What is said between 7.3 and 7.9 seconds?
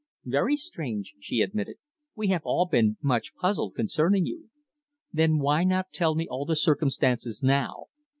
now?